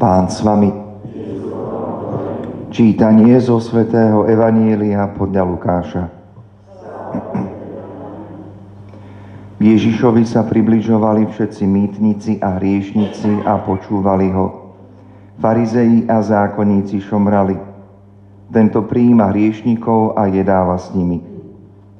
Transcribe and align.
Pán 0.00 0.32
s 0.32 0.40
vami. 0.40 0.72
Čítanie 2.72 3.36
zo 3.36 3.60
svätého 3.60 4.24
Evanielia 4.24 5.04
podľa 5.12 5.44
Lukáša. 5.44 6.04
Ježišovi 9.60 10.24
sa 10.24 10.48
približovali 10.48 11.28
všetci 11.28 11.62
mýtnici 11.68 12.32
a 12.40 12.56
hriešnici 12.56 13.44
a 13.44 13.60
počúvali 13.60 14.32
ho. 14.32 14.72
Farizeji 15.36 16.08
a 16.08 16.24
zákonníci 16.24 16.96
šomrali. 17.04 17.60
Tento 18.48 18.80
prijíma 18.88 19.28
hriešnikov 19.36 20.16
a 20.16 20.32
jedáva 20.32 20.80
s 20.80 20.96
nimi. 20.96 21.20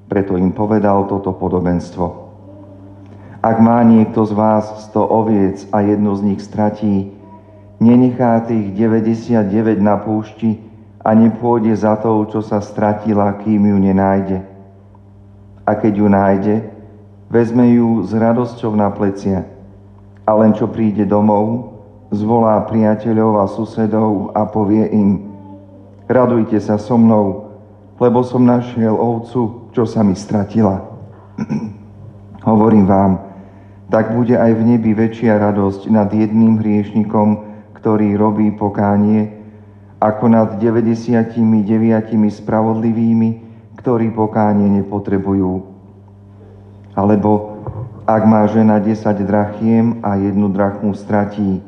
Preto 0.08 0.40
im 0.40 0.56
povedal 0.56 1.04
toto 1.04 1.36
podobenstvo. 1.36 2.32
Ak 3.44 3.60
má 3.60 3.84
niekto 3.84 4.24
z 4.24 4.32
vás 4.32 4.88
sto 4.88 5.04
oviec 5.04 5.68
a 5.68 5.84
jednu 5.84 6.16
z 6.16 6.32
nich 6.32 6.40
stratí, 6.40 7.19
nenechá 7.80 8.44
tých 8.44 8.76
99 8.76 9.80
na 9.80 9.96
púšti 9.96 10.60
a 11.00 11.16
nepôjde 11.16 11.72
za 11.72 11.96
tou, 11.96 12.28
čo 12.28 12.44
sa 12.44 12.60
stratila, 12.60 13.40
kým 13.40 13.72
ju 13.72 13.78
nenájde. 13.80 14.38
A 15.64 15.72
keď 15.72 15.92
ju 15.96 16.06
nájde, 16.12 16.54
vezme 17.32 17.72
ju 17.72 18.04
s 18.04 18.12
radosťou 18.12 18.76
na 18.76 18.92
plecia. 18.92 19.48
A 20.28 20.30
len 20.36 20.52
čo 20.52 20.68
príde 20.68 21.08
domov, 21.08 21.72
zvolá 22.12 22.60
priateľov 22.68 23.40
a 23.40 23.44
susedov 23.48 24.36
a 24.36 24.44
povie 24.44 24.84
im, 24.92 25.32
radujte 26.04 26.60
sa 26.60 26.76
so 26.76 27.00
mnou, 27.00 27.48
lebo 27.96 28.20
som 28.20 28.44
našiel 28.44 28.92
ovcu, 28.92 29.72
čo 29.72 29.88
sa 29.88 30.04
mi 30.04 30.12
stratila. 30.12 30.84
Hovorím 32.50 32.84
vám, 32.84 33.24
tak 33.88 34.12
bude 34.12 34.36
aj 34.36 34.52
v 34.52 34.62
nebi 34.76 34.92
väčšia 34.92 35.38
radosť 35.38 35.88
nad 35.88 36.12
jedným 36.12 36.60
hriešnikom, 36.60 37.49
ktorý 37.80 38.12
robí 38.20 38.52
pokánie, 38.52 39.40
ako 40.00 40.28
nad 40.28 40.60
99 40.60 41.32
spravodlivými, 42.12 43.30
ktorí 43.80 44.12
pokánie 44.12 44.68
nepotrebujú. 44.80 45.64
Alebo 46.92 47.60
ak 48.04 48.22
má 48.28 48.44
žena 48.52 48.76
10 48.80 49.00
drachiem 49.24 50.04
a 50.04 50.20
jednu 50.20 50.52
drachmu 50.52 50.92
stratí, 50.92 51.64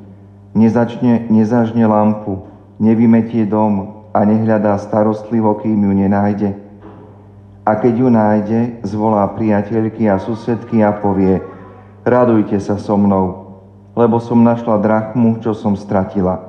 nezačne, 0.52 1.32
nezažne 1.32 1.88
lampu, 1.88 2.44
nevymetie 2.76 3.48
dom 3.48 4.04
a 4.12 4.20
nehľadá 4.28 4.76
starostlivo, 4.80 5.56
kým 5.64 5.80
ju 5.80 5.92
nenájde. 5.96 6.50
A 7.62 7.78
keď 7.78 7.94
ju 7.94 8.08
nájde, 8.10 8.60
zvolá 8.84 9.24
priateľky 9.32 10.10
a 10.10 10.18
susedky 10.18 10.82
a 10.82 10.92
povie, 10.92 11.40
radujte 12.02 12.58
sa 12.58 12.74
so 12.76 12.98
mnou, 12.98 13.41
lebo 13.92 14.16
som 14.20 14.40
našla 14.40 14.80
drachmu, 14.80 15.44
čo 15.44 15.52
som 15.52 15.76
stratila. 15.76 16.40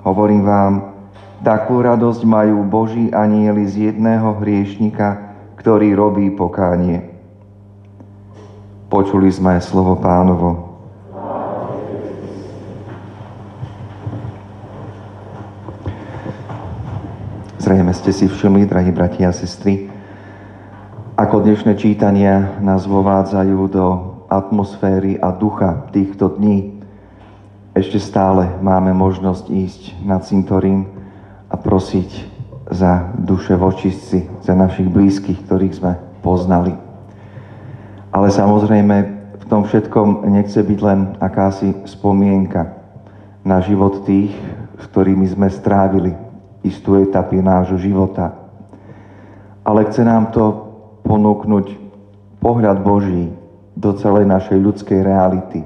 Hovorím 0.00 0.42
vám, 0.44 0.72
takú 1.44 1.84
radosť 1.84 2.24
majú 2.24 2.64
Boží 2.64 3.12
anieli 3.12 3.68
z 3.68 3.92
jedného 3.92 4.40
hriešnika, 4.40 5.36
ktorý 5.60 5.92
robí 5.92 6.32
pokánie. 6.32 7.04
Počuli 8.88 9.28
sme 9.28 9.60
slovo 9.60 10.00
pánovo. 10.00 10.72
Zrejme 17.60 17.92
ste 17.92 18.10
si 18.10 18.24
všimli, 18.26 18.64
drahí 18.64 18.90
bratia 18.90 19.30
a 19.30 19.36
sestry, 19.36 19.92
ako 21.20 21.44
dnešné 21.44 21.76
čítania 21.76 22.56
nás 22.64 22.88
vovádzajú 22.88 23.58
do 23.68 24.09
atmosféry 24.30 25.18
a 25.18 25.34
ducha 25.34 25.90
týchto 25.90 26.30
dní, 26.38 26.80
ešte 27.74 27.98
stále 28.02 28.46
máme 28.62 28.94
možnosť 28.94 29.44
ísť 29.50 29.82
na 30.06 30.18
cintorín 30.22 30.90
a 31.50 31.58
prosiť 31.58 32.10
za 32.70 33.10
duše 33.18 33.58
vočistci, 33.58 34.26
za 34.42 34.54
našich 34.54 34.86
blízkych, 34.86 35.42
ktorých 35.46 35.74
sme 35.74 35.92
poznali. 36.22 36.74
Ale 38.10 38.30
samozrejme, 38.30 38.96
v 39.38 39.44
tom 39.46 39.66
všetkom 39.66 40.26
nechce 40.30 40.62
byť 40.62 40.78
len 40.82 41.00
akási 41.18 41.74
spomienka 41.86 42.74
na 43.46 43.62
život 43.62 44.06
tých, 44.06 44.34
s 44.78 44.84
ktorými 44.90 45.26
sme 45.26 45.50
strávili 45.50 46.14
istú 46.66 46.98
etapy 46.98 47.42
nášho 47.42 47.78
života. 47.78 48.34
Ale 49.62 49.86
chce 49.90 50.02
nám 50.06 50.34
to 50.34 50.70
ponúknuť 51.06 51.66
pohľad 52.42 52.82
Boží 52.82 53.39
do 53.80 53.96
celej 53.96 54.28
našej 54.28 54.58
ľudskej 54.60 55.00
reality, 55.00 55.64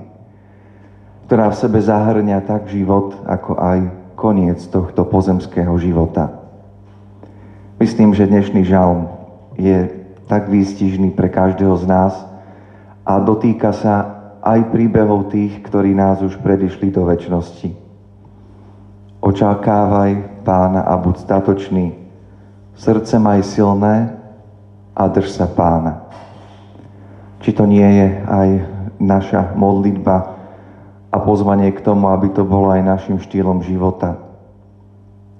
ktorá 1.26 1.50
v 1.50 1.58
sebe 1.58 1.82
zahrňa 1.82 2.46
tak 2.46 2.70
život, 2.70 3.18
ako 3.26 3.58
aj 3.58 3.78
koniec 4.14 4.62
tohto 4.70 5.02
pozemského 5.02 5.74
života. 5.82 6.30
Myslím, 7.82 8.14
že 8.14 8.30
dnešný 8.30 8.62
žalm 8.62 9.10
je 9.58 9.90
tak 10.30 10.46
výstižný 10.46 11.10
pre 11.18 11.26
každého 11.26 11.74
z 11.82 11.90
nás 11.90 12.14
a 13.02 13.18
dotýka 13.18 13.74
sa 13.74 13.94
aj 14.46 14.70
príbehov 14.70 15.34
tých, 15.34 15.58
ktorí 15.66 15.90
nás 15.90 16.22
už 16.22 16.38
predišli 16.38 16.94
do 16.94 17.02
väčšnosti. 17.10 17.74
Očakávaj 19.24 20.44
pána 20.46 20.86
a 20.86 20.94
buď 21.00 21.14
statočný, 21.18 21.96
srdce 22.78 23.18
maj 23.18 23.42
silné 23.42 24.14
a 24.94 25.02
drž 25.10 25.34
sa 25.34 25.50
pána. 25.50 26.06
Či 27.44 27.52
to 27.52 27.68
nie 27.68 27.84
je 27.84 28.08
aj 28.24 28.48
naša 28.96 29.52
modlitba 29.52 30.16
a 31.12 31.16
pozvanie 31.20 31.70
k 31.76 31.84
tomu, 31.84 32.08
aby 32.08 32.32
to 32.32 32.42
bolo 32.42 32.72
aj 32.72 32.80
našim 32.80 33.20
štýlom 33.20 33.60
života. 33.60 34.16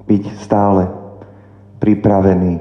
Byť 0.04 0.24
stále 0.36 0.92
pripravený, 1.80 2.60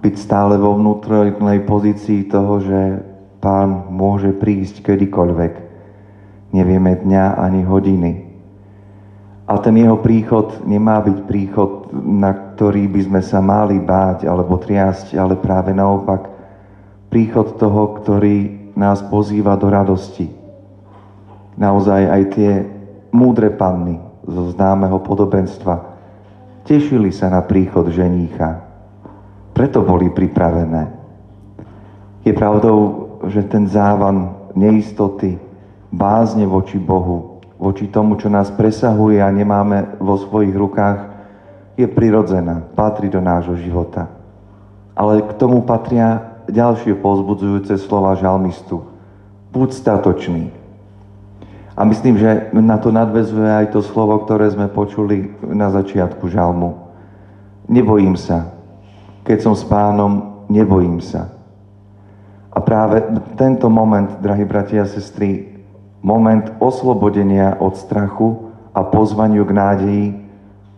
byť 0.00 0.14
stále 0.16 0.56
vo 0.56 0.80
vnútornej 0.80 1.60
pozícii 1.68 2.24
toho, 2.24 2.64
že 2.64 2.80
Pán 3.44 3.92
môže 3.92 4.32
prísť 4.32 4.80
kedykoľvek. 4.80 5.52
Nevieme 6.56 6.96
dňa 6.96 7.36
ani 7.36 7.60
hodiny. 7.60 8.12
A 9.44 9.60
ten 9.60 9.76
jeho 9.76 10.00
príchod 10.00 10.64
nemá 10.64 11.04
byť 11.04 11.18
príchod, 11.28 11.92
na 11.92 12.32
ktorý 12.32 12.88
by 12.88 13.00
sme 13.04 13.20
sa 13.20 13.44
mali 13.44 13.76
báť 13.76 14.24
alebo 14.24 14.56
triasť, 14.56 15.12
ale 15.20 15.36
práve 15.36 15.76
naopak 15.76 16.24
príchod 17.14 17.54
toho, 17.62 17.94
ktorý 18.02 18.74
nás 18.74 18.98
pozýva 19.06 19.54
do 19.54 19.70
radosti. 19.70 20.26
Naozaj 21.54 22.02
aj 22.10 22.22
tie 22.34 22.52
múdre 23.14 23.54
panny 23.54 24.02
zo 24.26 24.50
známeho 24.50 24.98
podobenstva 24.98 25.94
tešili 26.66 27.14
sa 27.14 27.30
na 27.30 27.46
príchod 27.46 27.86
ženícha. 27.86 28.66
Preto 29.54 29.86
boli 29.86 30.10
pripravené. 30.10 30.90
Je 32.26 32.34
pravdou, 32.34 33.06
že 33.30 33.46
ten 33.46 33.70
závan 33.70 34.50
neistoty, 34.58 35.38
bázne 35.94 36.50
voči 36.50 36.82
Bohu, 36.82 37.38
voči 37.62 37.86
tomu, 37.86 38.18
čo 38.18 38.26
nás 38.26 38.50
presahuje 38.50 39.22
a 39.22 39.30
nemáme 39.30 40.02
vo 40.02 40.18
svojich 40.18 40.50
rukách, 40.50 40.98
je 41.78 41.86
prirodzená, 41.86 42.74
patrí 42.74 43.06
do 43.06 43.22
nášho 43.22 43.54
života. 43.54 44.10
Ale 44.98 45.22
k 45.22 45.30
tomu 45.38 45.62
patria 45.62 46.33
ďalšie 46.48 46.98
pozbudzujúce 46.98 47.76
slova 47.80 48.16
žalmistu. 48.18 48.84
Buď 49.54 49.68
statočný. 49.72 50.50
A 51.74 51.82
myslím, 51.82 52.18
že 52.18 52.54
na 52.54 52.78
to 52.78 52.94
nadvezuje 52.94 53.50
aj 53.50 53.74
to 53.74 53.82
slovo, 53.82 54.22
ktoré 54.22 54.46
sme 54.50 54.70
počuli 54.70 55.34
na 55.42 55.74
začiatku 55.74 56.30
žalmu. 56.30 56.78
Nebojím 57.66 58.14
sa. 58.14 58.54
Keď 59.26 59.38
som 59.42 59.54
s 59.58 59.66
pánom, 59.66 60.44
nebojím 60.46 61.02
sa. 61.02 61.34
A 62.54 62.62
práve 62.62 63.02
tento 63.34 63.66
moment, 63.66 64.22
drahí 64.22 64.46
bratia 64.46 64.86
a 64.86 64.90
sestry, 64.90 65.58
moment 65.98 66.54
oslobodenia 66.62 67.58
od 67.58 67.74
strachu 67.74 68.54
a 68.70 68.86
pozvaniu 68.86 69.42
k 69.42 69.52
nádeji, 69.56 70.06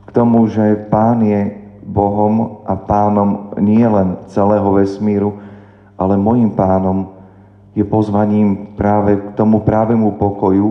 k 0.08 0.10
tomu, 0.16 0.48
že 0.48 0.88
Pán 0.88 1.20
je 1.20 1.52
Bohom 1.84 2.64
a 2.64 2.72
Pánom 2.72 3.52
nie 3.60 3.84
len 3.84 4.16
celého 4.32 4.64
vesmíru, 4.72 5.36
ale 5.96 6.20
môjim 6.20 6.52
pánom 6.52 7.16
je 7.76 7.84
pozvaním 7.84 8.72
práve 8.72 9.20
k 9.20 9.28
tomu 9.36 9.60
právemu 9.60 10.16
pokoju, 10.16 10.68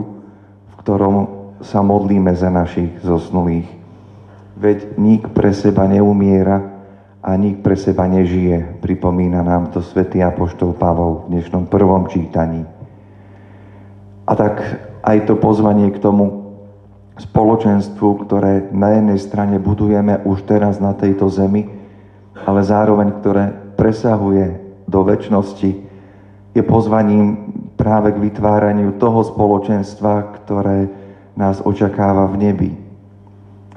v 0.70 0.74
ktorom 0.82 1.16
sa 1.62 1.86
modlíme 1.86 2.34
za 2.34 2.50
našich 2.50 2.98
zosnulých. 3.06 3.70
Veď 4.58 4.98
nik 4.98 5.30
pre 5.30 5.54
seba 5.54 5.86
neumiera 5.86 6.82
a 7.22 7.34
nik 7.38 7.62
pre 7.62 7.78
seba 7.78 8.10
nežije, 8.10 8.82
pripomína 8.82 9.46
nám 9.46 9.70
to 9.70 9.86
svätý 9.86 10.22
Apoštol 10.26 10.74
Pavol 10.78 11.26
v 11.26 11.38
dnešnom 11.38 11.70
prvom 11.70 12.10
čítaní. 12.10 12.66
A 14.26 14.32
tak 14.34 14.62
aj 15.06 15.30
to 15.30 15.38
pozvanie 15.38 15.94
k 15.94 16.02
tomu 16.02 16.58
spoločenstvu, 17.22 18.10
ktoré 18.26 18.74
na 18.74 18.98
jednej 18.98 19.20
strane 19.22 19.62
budujeme 19.62 20.26
už 20.26 20.50
teraz 20.50 20.82
na 20.82 20.98
tejto 20.98 21.30
zemi, 21.30 21.70
ale 22.34 22.66
zároveň 22.66 23.22
ktoré 23.22 23.44
presahuje 23.78 24.65
do 24.86 25.02
väčšnosti, 25.04 25.72
je 26.56 26.64
pozvaním 26.64 27.52
práve 27.76 28.16
k 28.16 28.22
vytváraniu 28.32 28.96
toho 28.96 29.28
spoločenstva, 29.28 30.40
ktoré 30.42 30.88
nás 31.36 31.60
očakáva 31.60 32.32
v 32.32 32.36
nebi. 32.40 32.72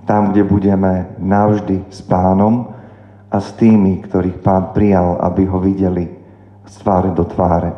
Tam, 0.06 0.31
kde 0.31 0.46
budeme 0.46 1.12
navždy 1.19 1.90
s 1.90 2.00
pánom 2.06 2.70
a 3.28 3.37
s 3.43 3.52
tými, 3.58 4.00
ktorých 4.06 4.40
pán 4.40 4.72
prijal, 4.72 5.19
aby 5.20 5.43
ho 5.44 5.58
videli 5.60 6.08
z 6.64 6.75
tváre 6.81 7.11
do 7.12 7.26
tváre. 7.26 7.75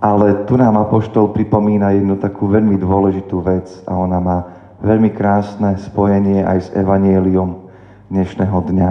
Ale 0.00 0.44
tu 0.48 0.56
nám 0.56 0.80
Apoštol 0.80 1.30
pripomína 1.30 1.92
jednu 1.92 2.16
takú 2.16 2.48
veľmi 2.48 2.76
dôležitú 2.80 3.40
vec 3.44 3.68
a 3.84 3.96
ona 3.96 4.18
má 4.18 4.38
veľmi 4.80 5.12
krásne 5.12 5.76
spojenie 5.76 6.40
aj 6.40 6.58
s 6.58 6.68
evanieliom 6.72 7.68
dnešného 8.08 8.58
dňa. 8.64 8.90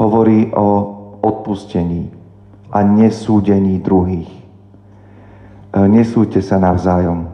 Hovorí 0.00 0.48
o 0.56 0.97
odpustení 1.20 2.10
a 2.68 2.84
nesúdení 2.84 3.80
druhých. 3.80 4.28
E, 4.28 4.40
nesúďte 5.88 6.44
sa 6.44 6.60
navzájom, 6.60 7.28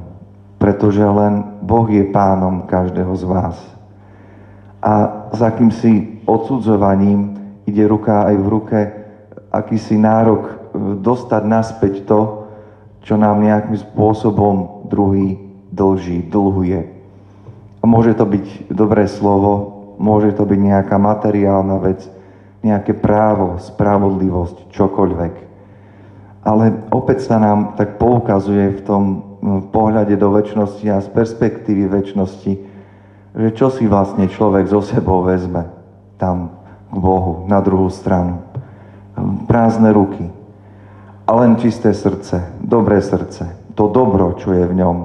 pretože 0.58 1.02
len 1.02 1.58
Boh 1.62 1.86
je 1.90 2.06
pánom 2.08 2.66
každého 2.66 3.14
z 3.18 3.24
vás. 3.26 3.56
A 4.84 5.24
s 5.32 5.40
akýmsi 5.40 6.22
odsudzovaním 6.28 7.40
ide 7.64 7.88
ruka 7.88 8.28
aj 8.28 8.36
v 8.36 8.46
ruke 8.46 8.78
akýsi 9.54 9.94
nárok 9.94 10.42
e, 10.44 10.54
dostať 10.98 11.42
naspäť 11.46 11.94
to, 12.04 12.20
čo 13.04 13.14
nám 13.14 13.44
nejakým 13.44 13.76
spôsobom 13.76 14.88
druhý 14.88 15.38
dlží, 15.70 16.26
dlhuje. 16.26 16.80
A 17.80 17.84
môže 17.84 18.16
to 18.16 18.24
byť 18.24 18.72
dobré 18.72 19.04
slovo, 19.04 19.52
môže 20.00 20.32
to 20.32 20.48
byť 20.48 20.60
nejaká 20.60 20.96
materiálna 20.96 21.76
vec, 21.84 22.00
nejaké 22.64 22.96
právo, 22.96 23.60
spravodlivosť, 23.60 24.72
čokoľvek. 24.72 25.34
Ale 26.44 26.88
opäť 26.88 27.28
sa 27.28 27.36
nám 27.36 27.76
tak 27.76 28.00
poukazuje 28.00 28.80
v 28.80 28.84
tom 28.84 29.04
pohľade 29.70 30.16
do 30.16 30.32
väčšnosti 30.32 30.86
a 30.88 31.04
z 31.04 31.08
perspektívy 31.12 31.84
väčšnosti, 31.92 32.52
že 33.34 33.48
čo 33.52 33.68
si 33.68 33.84
vlastne 33.84 34.24
človek 34.32 34.64
zo 34.72 34.80
sebou 34.80 35.20
vezme 35.20 35.68
tam 36.16 36.56
k 36.88 36.96
Bohu, 36.96 37.44
na 37.44 37.60
druhú 37.60 37.92
stranu. 37.92 38.40
Prázdne 39.44 39.92
ruky. 39.92 40.24
A 41.24 41.30
len 41.40 41.56
čisté 41.56 41.92
srdce, 41.92 42.44
dobré 42.60 43.00
srdce, 43.00 43.48
to 43.72 43.88
dobro, 43.88 44.36
čo 44.36 44.52
je 44.52 44.64
v 44.64 44.76
ňom. 44.76 44.96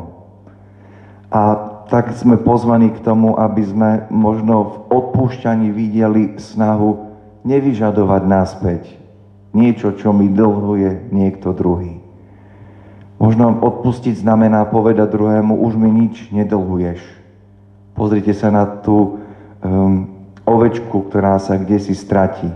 A 1.31 1.41
tak 1.89 2.13
sme 2.13 2.37
pozvaní 2.37 2.93
k 2.93 3.01
tomu, 3.01 3.33
aby 3.39 3.65
sme 3.65 3.89
možno 4.13 4.55
v 4.63 4.75
odpúšťaní 4.93 5.73
videli 5.73 6.37
snahu 6.37 7.08
nevyžadovať 7.43 8.23
naspäť 8.27 8.99
niečo, 9.53 9.97
čo 9.97 10.13
mi 10.13 10.29
dlhuje 10.29 11.09
niekto 11.09 11.53
druhý. 11.53 11.97
Možno 13.19 13.59
odpustiť 13.59 14.15
znamená 14.15 14.63
povedať 14.71 15.11
druhému, 15.11 15.59
už 15.59 15.75
mi 15.75 15.91
nič 15.91 16.31
nedlhuješ. 16.31 17.03
Pozrite 17.97 18.31
sa 18.31 18.47
na 18.47 18.63
tú 18.63 19.19
um, 19.59 20.07
ovečku, 20.47 21.11
ktorá 21.11 21.35
sa 21.35 21.59
kde 21.59 21.83
si 21.83 21.91
stratí. 21.91 22.47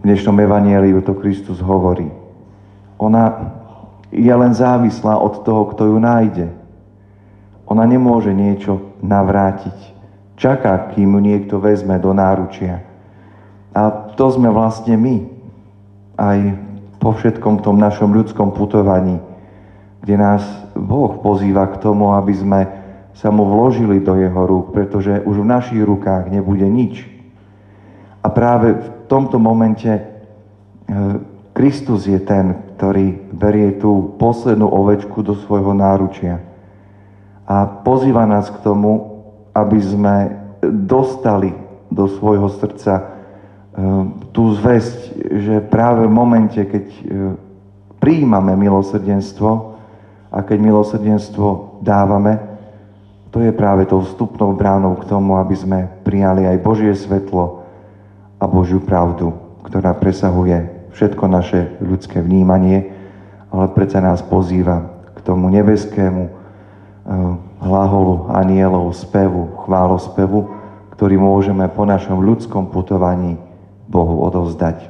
dnešnom 0.04 0.36
evanieliu 0.36 1.00
to 1.00 1.16
Kristus 1.16 1.64
hovorí. 1.64 2.12
Ona 3.00 3.56
je 4.12 4.28
len 4.28 4.52
závislá 4.52 5.16
od 5.16 5.40
toho, 5.46 5.72
kto 5.72 5.96
ju 5.96 5.96
nájde. 5.96 6.52
Ona 7.64 7.88
nemôže 7.88 8.36
niečo 8.36 8.98
navrátiť. 9.00 9.96
Čaká, 10.36 10.92
kým 10.92 11.16
ju 11.16 11.20
niekto 11.20 11.56
vezme 11.56 11.96
do 11.96 12.12
náručia. 12.12 12.89
A 13.74 14.12
to 14.18 14.26
sme 14.30 14.50
vlastne 14.50 14.98
my. 14.98 15.16
Aj 16.18 16.38
po 17.00 17.16
všetkom 17.16 17.64
tom 17.64 17.80
našom 17.80 18.12
ľudskom 18.12 18.52
putovaní, 18.52 19.22
kde 20.04 20.14
nás 20.20 20.44
Boh 20.76 21.16
pozýva 21.24 21.70
k 21.72 21.80
tomu, 21.80 22.12
aby 22.12 22.34
sme 22.36 22.60
sa 23.16 23.32
mu 23.32 23.48
vložili 23.48 24.00
do 24.04 24.16
jeho 24.16 24.42
rúk, 24.44 24.76
pretože 24.76 25.24
už 25.24 25.40
v 25.40 25.50
našich 25.50 25.82
rukách 25.82 26.28
nebude 26.28 26.64
nič. 26.68 27.08
A 28.20 28.28
práve 28.28 28.76
v 28.76 28.86
tomto 29.08 29.40
momente 29.40 29.88
e, 29.88 30.02
Kristus 31.56 32.04
je 32.04 32.20
ten, 32.20 32.76
ktorý 32.76 33.32
berie 33.32 33.80
tú 33.80 34.16
poslednú 34.20 34.68
ovečku 34.68 35.24
do 35.24 35.36
svojho 35.36 35.72
náručia 35.72 36.40
a 37.50 37.66
pozýva 37.66 38.30
nás 38.30 38.46
k 38.46 38.62
tomu, 38.62 39.20
aby 39.50 39.78
sme 39.82 40.16
dostali 40.62 41.50
do 41.90 42.06
svojho 42.06 42.46
srdca 42.46 43.19
tú 44.34 44.42
zväzť, 44.58 44.98
že 45.30 45.54
práve 45.62 46.06
v 46.06 46.12
momente, 46.12 46.58
keď 46.58 46.84
e, 46.90 47.00
prijímame 48.02 48.58
milosrdenstvo 48.58 49.78
a 50.30 50.38
keď 50.42 50.58
milosrdenstvo 50.58 51.78
dávame, 51.82 52.38
to 53.30 53.38
je 53.38 53.54
práve 53.54 53.86
tou 53.86 54.02
vstupnou 54.02 54.58
bránou 54.58 54.98
k 54.98 55.06
tomu, 55.06 55.38
aby 55.38 55.54
sme 55.54 55.86
prijali 56.02 56.50
aj 56.50 56.66
Božie 56.66 56.90
svetlo 56.98 57.62
a 58.42 58.44
Božiu 58.50 58.82
pravdu, 58.82 59.30
ktorá 59.62 59.94
presahuje 59.94 60.90
všetko 60.90 61.24
naše 61.30 61.78
ľudské 61.78 62.18
vnímanie, 62.18 62.90
ale 63.54 63.70
predsa 63.70 64.02
nás 64.02 64.18
pozýva 64.18 64.82
k 65.14 65.18
tomu 65.22 65.46
nebeskému 65.46 66.22
e, 66.26 66.30
hlaholu 67.62 68.34
anielov, 68.34 68.98
spevu, 68.98 69.62
chválospevu, 69.62 70.58
ktorý 70.98 71.22
môžeme 71.22 71.70
po 71.70 71.86
našom 71.86 72.18
ľudskom 72.18 72.66
putovaní 72.74 73.38
Bohu 73.90 74.22
odovzdať. 74.22 74.86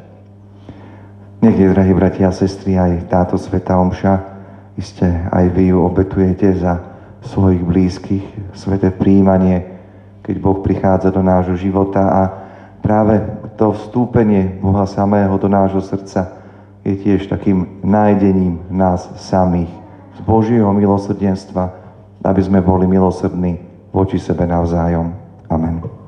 Nech 1.40 1.56
je, 1.56 1.72
drahí 1.72 1.96
bratia 1.96 2.28
a 2.28 2.36
sestry, 2.36 2.76
aj 2.76 3.08
táto 3.08 3.40
sveta 3.40 3.80
omša, 3.80 4.14
iste 4.76 5.08
aj 5.08 5.48
vy 5.56 5.72
ju 5.72 5.80
obetujete 5.80 6.52
za 6.60 6.84
svojich 7.24 7.64
blízkych, 7.64 8.24
sveté 8.52 8.92
príjmanie, 8.92 9.64
keď 10.20 10.36
Boh 10.36 10.60
prichádza 10.60 11.08
do 11.08 11.24
nášho 11.24 11.56
života 11.56 12.04
a 12.04 12.22
práve 12.84 13.24
to 13.56 13.72
vstúpenie 13.72 14.60
Boha 14.60 14.84
samého 14.84 15.36
do 15.40 15.48
nášho 15.48 15.80
srdca 15.80 16.40
je 16.84 16.96
tiež 16.96 17.28
takým 17.28 17.80
nájdením 17.84 18.68
nás 18.72 19.04
samých 19.20 19.72
z 20.16 20.20
Božieho 20.24 20.72
milosrdenstva, 20.72 21.72
aby 22.24 22.40
sme 22.40 22.60
boli 22.64 22.88
milosrdní 22.88 23.60
voči 23.92 24.16
sebe 24.16 24.48
navzájom. 24.48 25.12
Amen. 25.48 25.99